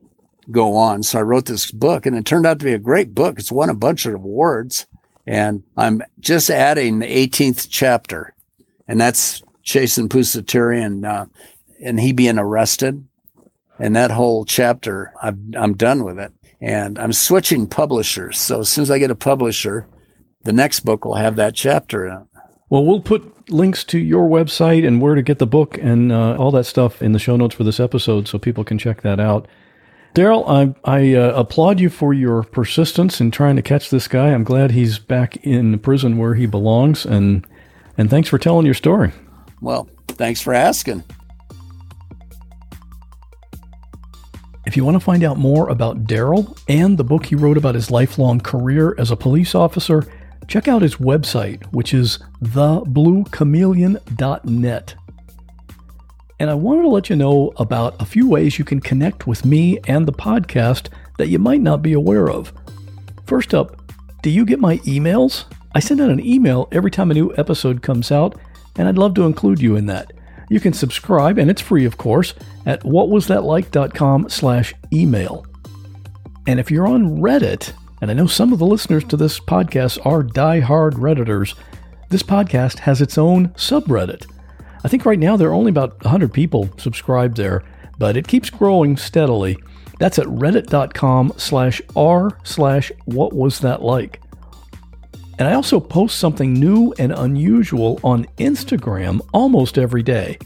[0.50, 1.02] go on.
[1.02, 3.38] So I wrote this book and it turned out to be a great book.
[3.38, 4.86] It's won a bunch of awards
[5.26, 8.34] and I'm just adding the 18th chapter
[8.86, 11.26] and that's Jason Pusateri and, uh,
[11.82, 13.06] and he being arrested.
[13.78, 18.38] And that whole chapter, I've, I'm done with it and I'm switching publishers.
[18.38, 19.86] So as soon as I get a publisher,
[20.46, 22.22] the next book will have that chapter in it.
[22.70, 26.36] Well, we'll put links to your website and where to get the book and uh,
[26.36, 29.20] all that stuff in the show notes for this episode so people can check that
[29.20, 29.46] out.
[30.14, 34.28] Daril, I, I uh, applaud you for your persistence in trying to catch this guy.
[34.28, 37.46] I'm glad he's back in prison where he belongs, and
[37.98, 39.12] and thanks for telling your story.
[39.60, 41.04] Well, thanks for asking.
[44.64, 47.74] If you want to find out more about Daril and the book he wrote about
[47.74, 50.04] his lifelong career as a police officer,
[50.48, 54.94] check out his website, which is thebluechameleon.net.
[56.38, 59.46] And I wanted to let you know about a few ways you can connect with
[59.46, 62.52] me and the podcast that you might not be aware of.
[63.26, 63.80] First up,
[64.22, 65.44] do you get my emails?
[65.74, 68.38] I send out an email every time a new episode comes out,
[68.76, 70.12] and I'd love to include you in that.
[70.48, 72.34] You can subscribe, and it's free, of course,
[72.66, 75.44] at whatwasthatlike.com slash email.
[76.46, 80.04] And if you're on Reddit, and I know some of the listeners to this podcast
[80.04, 81.54] are die-hard Redditors,
[82.08, 84.26] this podcast has its own subreddit.
[84.84, 87.64] I think right now there are only about 100 people subscribed there,
[87.98, 89.58] but it keeps growing steadily.
[89.98, 94.20] That's at reddit.com slash r slash what was that like.
[95.38, 100.38] And I also post something new and unusual on Instagram almost every day.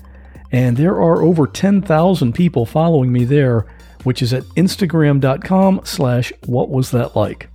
[0.52, 3.66] And there are over 10,000 people following me there,
[4.04, 7.48] which is at instagram.com slash what was that like.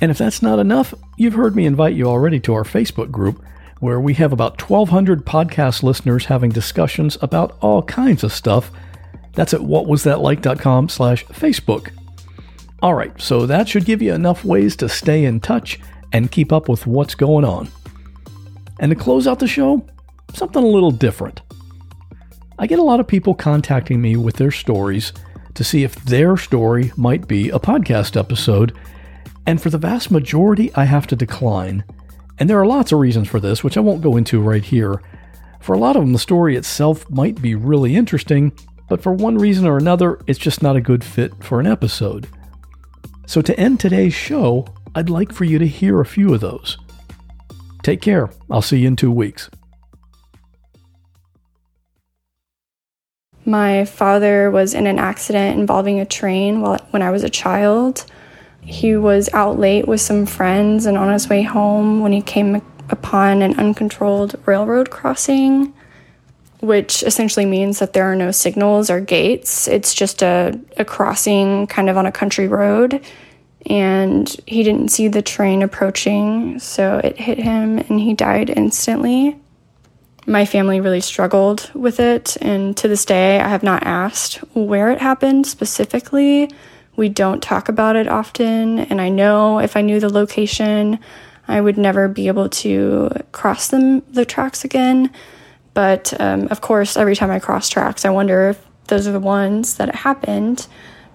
[0.00, 3.44] And if that's not enough, you've heard me invite you already to our Facebook group,
[3.80, 8.70] where we have about 1,200 podcast listeners having discussions about all kinds of stuff.
[9.34, 11.90] That's at whatwasthatlike.com slash Facebook.
[12.82, 15.78] All right, so that should give you enough ways to stay in touch
[16.12, 17.68] and keep up with what's going on.
[18.78, 19.86] And to close out the show,
[20.32, 21.42] something a little different.
[22.60, 25.14] I get a lot of people contacting me with their stories
[25.54, 28.76] to see if their story might be a podcast episode,
[29.46, 31.84] and for the vast majority, I have to decline.
[32.38, 35.00] And there are lots of reasons for this, which I won't go into right here.
[35.60, 38.52] For a lot of them, the story itself might be really interesting,
[38.90, 42.28] but for one reason or another, it's just not a good fit for an episode.
[43.26, 46.76] So, to end today's show, I'd like for you to hear a few of those.
[47.82, 48.28] Take care.
[48.50, 49.48] I'll see you in two weeks.
[53.50, 58.04] My father was in an accident involving a train while, when I was a child.
[58.60, 62.62] He was out late with some friends and on his way home when he came
[62.90, 65.74] upon an uncontrolled railroad crossing,
[66.60, 69.66] which essentially means that there are no signals or gates.
[69.66, 73.04] It's just a, a crossing kind of on a country road
[73.66, 79.39] and he didn't see the train approaching, so it hit him and he died instantly.
[80.26, 84.90] My family really struggled with it, and to this day, I have not asked where
[84.90, 86.50] it happened specifically.
[86.96, 90.98] We don't talk about it often, and I know if I knew the location,
[91.48, 95.10] I would never be able to cross them the tracks again.
[95.72, 99.20] But um, of course, every time I cross tracks, I wonder if those are the
[99.20, 100.66] ones that it happened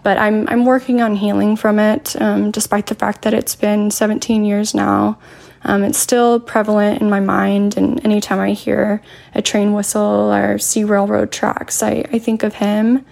[0.05, 3.89] but I'm I'm working on healing from it, um, despite the fact that it's been
[3.89, 5.17] 17 years now.
[5.67, 9.01] Um, it's still prevalent in my mind, and anytime I hear
[9.33, 13.03] a train whistle or see railroad tracks, I, I think of him.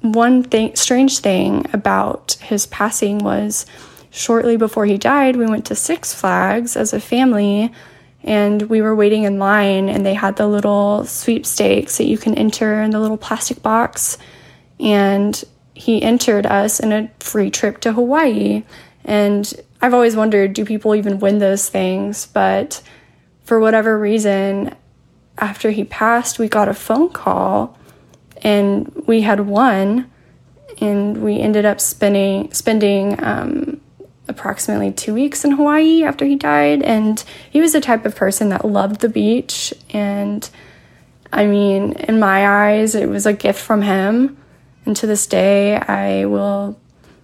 [0.00, 3.66] One thing, strange thing about his passing was
[4.10, 7.72] shortly before he died, we went to Six Flags as a family,
[8.24, 12.34] and we were waiting in line, and they had the little sweepstakes that you can
[12.34, 14.18] enter in the little plastic box.
[14.80, 15.42] And
[15.74, 18.64] he entered us in a free trip to Hawaii.
[19.04, 22.26] And I've always wondered do people even win those things?
[22.26, 22.82] But
[23.44, 24.74] for whatever reason,
[25.38, 27.76] after he passed, we got a phone call
[28.42, 30.10] and we had won.
[30.80, 33.80] And we ended up spending, spending um,
[34.28, 36.82] approximately two weeks in Hawaii after he died.
[36.82, 39.74] And he was the type of person that loved the beach.
[39.90, 40.48] And
[41.32, 44.38] I mean, in my eyes, it was a gift from him.
[44.86, 46.78] And to this day, I will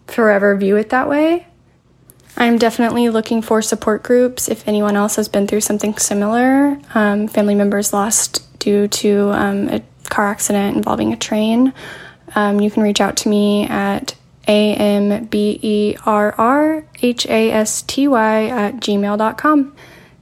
[0.06, 1.46] forever view it that way.
[2.36, 6.78] I'm definitely looking for support groups if anyone else has been through something similar.
[6.94, 11.72] Um, family members lost due to um, a car accident involving a train.
[12.34, 14.14] Um, you can reach out to me at
[14.46, 15.30] amberrhasty
[18.50, 19.76] at gmail.com.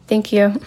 [0.07, 0.61] Thank you.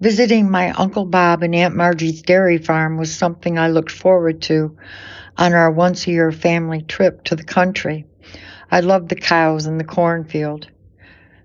[0.00, 4.76] Visiting my Uncle Bob and Aunt Margie's dairy farm was something I looked forward to
[5.38, 8.04] on our once a year family trip to the country.
[8.70, 10.68] I loved the cows and the cornfield.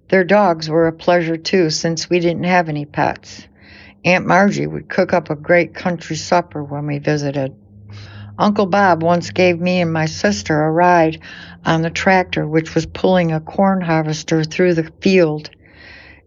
[0.10, 3.48] Their dogs were a pleasure too, since we didn't have any pets.
[4.04, 7.56] Aunt Margie would cook up a great country supper when we visited.
[8.38, 11.20] Uncle Bob once gave me and my sister a ride
[11.64, 15.50] on the tractor which was pulling a corn harvester through the field.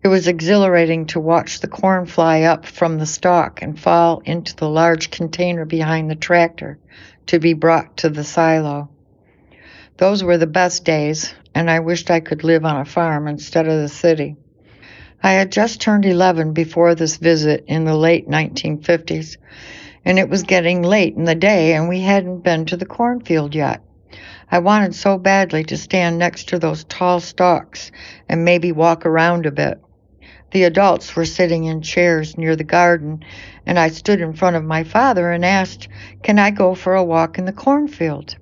[0.05, 4.55] It was exhilarating to watch the corn fly up from the stalk and fall into
[4.55, 6.79] the large container behind the tractor,
[7.27, 8.91] to be brought to the silo.
[9.97, 13.69] Those were the best days, and I wished I could live on a farm instead
[13.69, 14.35] of the city.
[15.23, 19.37] I had just turned 11 before this visit in the late 1950s,
[20.05, 23.55] and it was getting late in the day, and we hadn't been to the cornfield
[23.55, 23.83] yet.
[24.51, 27.93] I wanted so badly to stand next to those tall stalks
[28.29, 29.81] and maybe walk around a bit.
[30.51, 33.25] The adults were sitting in chairs near the garden,
[33.65, 35.87] and I stood in front of my father and asked,
[36.25, 38.35] Can I go for a walk in the cornfield?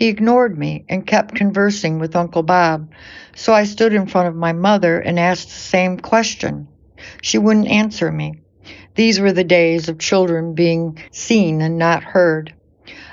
[0.00, 2.90] He ignored me and kept conversing with Uncle Bob,
[3.36, 6.68] so I stood in front of my mother and asked the same question.
[7.20, 8.40] She wouldn't answer me.
[8.94, 12.54] These were the days of children being seen and not heard.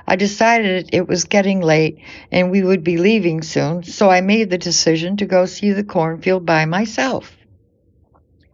[0.08, 2.00] I decided it was getting late
[2.32, 5.84] and we would be leaving soon, so I made the decision to go see the
[5.84, 7.36] cornfield by myself.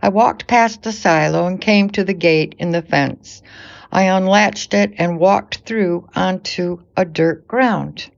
[0.01, 3.43] I walked past the silo and came to the gate in the fence.
[3.91, 8.09] I unlatched it and walked through onto a dirt ground.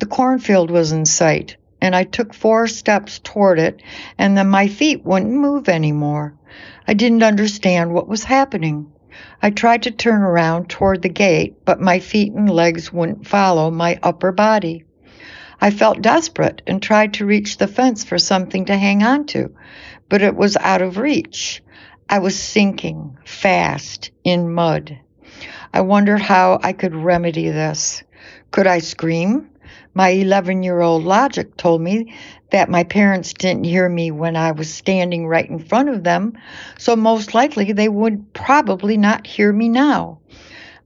[0.00, 3.82] The cornfield was in sight, and I took four steps toward it,
[4.16, 6.32] and then my feet wouldn't move anymore.
[6.88, 8.92] I didn't understand what was happening.
[9.42, 13.70] I tried to turn around toward the gate, but my feet and legs wouldn't follow
[13.70, 14.84] my upper body.
[15.60, 19.54] I felt desperate and tried to reach the fence for something to hang on to,
[20.08, 21.62] but it was out of reach.
[22.08, 24.98] I was sinking fast in mud.
[25.74, 28.02] I wondered how I could remedy this.
[28.50, 29.49] Could I scream?
[29.92, 32.14] My 11 year old logic told me
[32.50, 36.34] that my parents didn't hear me when I was standing right in front of them,
[36.78, 40.18] so most likely they would probably not hear me now.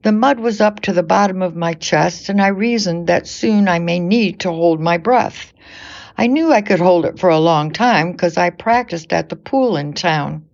[0.02, 3.68] The mud was up to the bottom of my chest, and I reasoned that soon
[3.68, 5.52] I may need to hold my breath.
[6.16, 9.36] I knew I could hold it for a long time because I practiced at the
[9.36, 10.44] pool in town.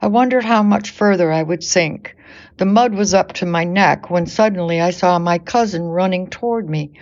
[0.00, 2.16] I wondered how much further I would sink.
[2.58, 6.68] The mud was up to my neck when suddenly I saw my cousin running toward
[6.68, 6.92] me.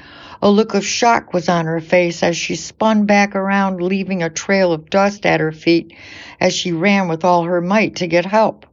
[0.43, 4.31] A look of shock was on her face as she spun back around, leaving a
[4.31, 5.95] trail of dust at her feet
[6.41, 8.65] as she ran with all her might to get help.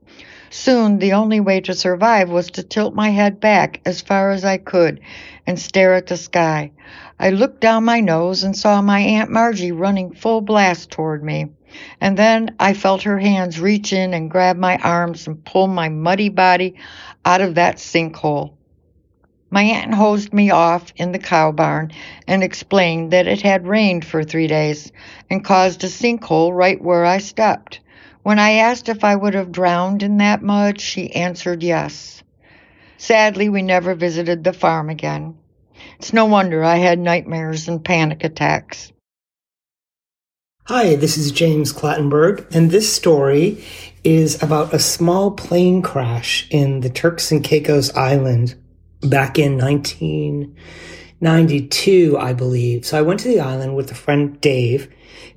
[0.50, 4.46] Soon, the only way to survive was to tilt my head back as far as
[4.46, 5.02] I could
[5.46, 6.72] and stare at the sky.
[7.20, 11.48] I looked down my nose and saw my Aunt Margie running full blast toward me.
[12.00, 15.90] And then I felt her hands reach in and grab my arms and pull my
[15.90, 16.76] muddy body
[17.26, 18.57] out of that sinkhole.
[19.50, 21.94] My aunt hosed me off in the cow barn
[22.28, 24.92] and explained that it had rained for three days
[25.30, 27.80] and caused a sinkhole right where I stepped.
[28.24, 32.24] When I asked if I would have drowned in that mud, she answered yes.
[32.98, 35.38] Sadly, we never visited the farm again.
[35.98, 38.92] It's no wonder I had nightmares and panic attacks.
[40.66, 43.64] Hi, this is James Clattenburg, and this story
[44.04, 48.56] is about a small plane crash in the Turks and Caicos Island
[49.02, 52.86] back in 1992, I believe.
[52.86, 54.94] So I went to the island with a friend Dave,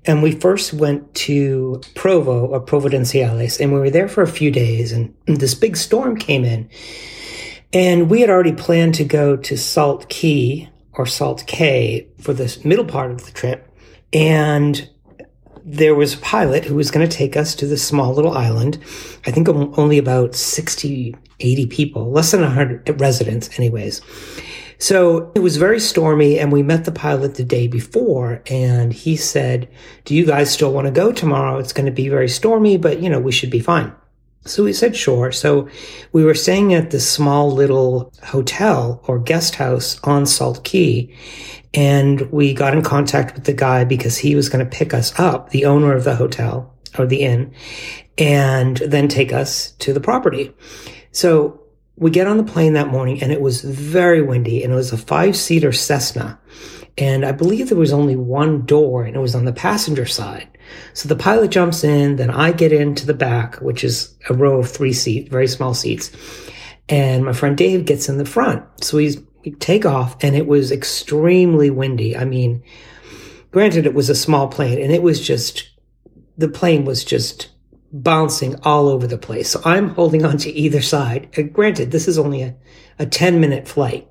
[0.06, 4.28] and we first went to Provo uh, or Providenciales, and we were there for a
[4.28, 6.68] few days, and this big storm came in.
[7.72, 12.64] And we had already planned to go to Salt Key or Salt Cay for this
[12.64, 13.72] middle part of the trip.
[14.12, 14.90] And
[15.70, 18.78] there was a pilot who was going to take us to this small little island.
[19.26, 24.00] I think only about 60, 80 people, less than 100 residents, anyways.
[24.78, 29.14] So it was very stormy, and we met the pilot the day before, and he
[29.14, 29.68] said,
[30.04, 31.58] Do you guys still want to go tomorrow?
[31.58, 33.92] It's going to be very stormy, but you know, we should be fine.
[34.46, 35.32] So we said, sure.
[35.32, 35.68] So
[36.12, 41.14] we were staying at this small little hotel or guest house on Salt Key.
[41.74, 45.18] And we got in contact with the guy because he was going to pick us
[45.18, 47.54] up, the owner of the hotel or the inn,
[48.18, 50.52] and then take us to the property.
[51.12, 51.60] So
[51.96, 54.92] we get on the plane that morning and it was very windy and it was
[54.92, 56.40] a five seater Cessna.
[56.96, 60.48] And I believe there was only one door and it was on the passenger side.
[60.94, 64.60] So the pilot jumps in, then I get into the back, which is a row
[64.60, 66.10] of three seats, very small seats.
[66.88, 68.64] And my friend Dave gets in the front.
[68.82, 72.16] So he's, we take off and it was extremely windy.
[72.16, 72.62] I mean,
[73.52, 75.70] granted, it was a small plane and it was just,
[76.36, 77.50] the plane was just
[77.92, 79.50] bouncing all over the place.
[79.50, 81.28] So I'm holding on to either side.
[81.36, 82.56] And granted, this is only a,
[82.98, 84.08] a 10 minute flight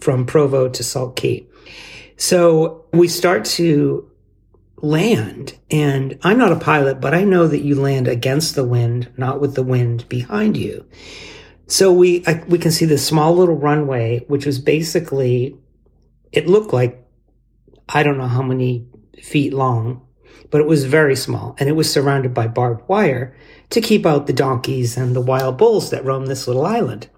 [0.00, 1.48] from Provo to Salt Key.
[2.16, 4.07] So we start to
[4.82, 9.10] land and I'm not a pilot, but I know that you land against the wind,
[9.16, 10.86] not with the wind behind you.
[11.66, 15.56] So we, I, we can see this small little runway, which was basically,
[16.32, 17.04] it looked like,
[17.88, 18.86] I don't know how many
[19.22, 20.06] feet long,
[20.50, 23.36] but it was very small and it was surrounded by barbed wire
[23.70, 27.08] to keep out the donkeys and the wild bulls that roam this little island.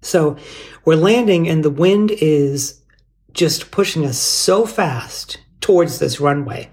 [0.00, 0.36] So
[0.84, 2.82] we're landing and the wind is
[3.32, 6.70] just pushing us so fast towards this runway.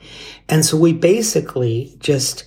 [0.50, 2.44] And so we basically just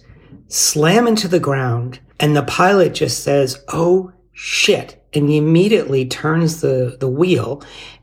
[0.49, 5.03] slam into the ground and the pilot just says, Oh shit.
[5.15, 7.63] And he immediately turns the, the wheel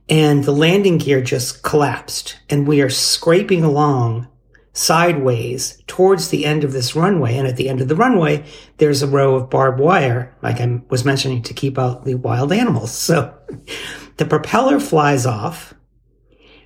[0.10, 4.28] and the landing gear just collapsed and we are scraping along
[4.74, 7.38] sideways towards the end of this runway.
[7.38, 8.44] And at the end of the runway,
[8.78, 12.52] there's a row of barbed wire, like I was mentioning, to keep out the wild
[12.52, 12.92] animals.
[13.12, 13.38] So
[14.18, 15.76] the propeller flies off.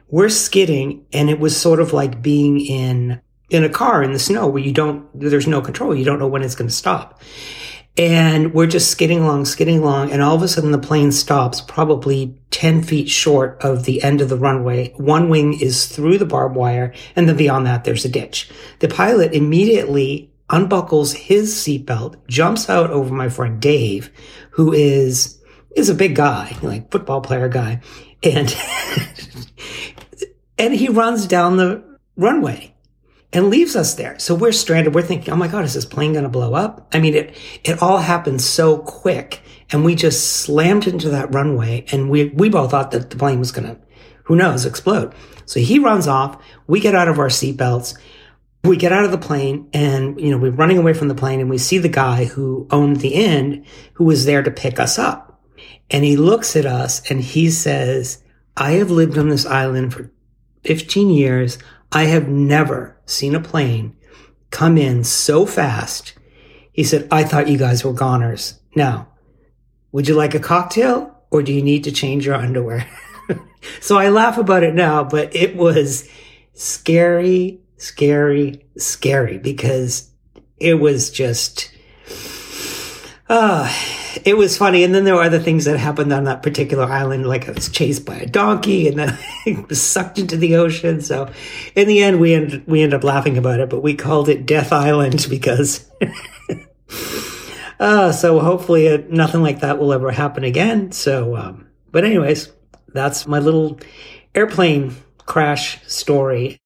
[0.08, 4.20] We're skidding and it was sort of like being in, in a car in the
[4.20, 5.96] snow where you don't, there's no control.
[5.96, 7.22] You don't know when it's going to stop.
[7.98, 11.62] And we're just skidding along, skidding along, and all of a sudden the plane stops
[11.62, 14.92] probably 10 feet short of the end of the runway.
[14.98, 18.50] One wing is through the barbed wire, and then beyond that, there's a ditch.
[18.80, 24.12] The pilot immediately unbuckles his seatbelt, jumps out over my friend Dave,
[24.52, 25.42] who is,
[25.74, 27.80] is a big guy, like football player guy,
[28.26, 28.56] and,
[30.58, 31.84] and he runs down the
[32.16, 32.76] runway
[33.36, 34.18] and leaves us there.
[34.18, 34.96] So we're stranded.
[34.96, 36.88] We're thinking, oh my God, is this plane going to blow up?
[36.94, 41.86] I mean, it, it all happened so quick and we just slammed into that runway
[41.92, 43.78] and we, we both thought that the plane was going to,
[44.24, 45.14] who knows, explode.
[45.46, 46.42] So he runs off.
[46.68, 47.98] We get out of our seatbelts.
[48.64, 51.40] We get out of the plane and, you know, we're running away from the plane
[51.40, 54.98] and we see the guy who owned the inn who was there to pick us
[54.98, 55.25] up.
[55.90, 58.24] And he looks at us and he says,
[58.58, 60.12] I have lived on this island for
[60.64, 61.58] 15 years.
[61.92, 63.96] I have never seen a plane
[64.50, 66.14] come in so fast.
[66.72, 68.60] He said, I thought you guys were goners.
[68.76, 69.08] Now,
[69.92, 72.88] would you like a cocktail or do you need to change your underwear?
[73.82, 76.10] so I laugh about it now, but it was
[76.54, 80.10] scary, scary, scary because
[80.58, 81.72] it was just,
[83.30, 83.72] uh,
[84.26, 84.84] it was funny.
[84.84, 87.70] And then there were other things that happened on that particular island, like I was
[87.70, 91.00] chased by a donkey and then I was sucked into the ocean.
[91.02, 91.32] So
[91.76, 94.48] in the end, we end, we ended up laughing about it, but we called it
[94.48, 95.90] Death Island because,
[97.80, 100.92] uh, so hopefully nothing like that will ever happen again.
[100.92, 102.52] So, um, but anyways,
[102.88, 103.80] that's my little
[104.34, 106.58] airplane crash story.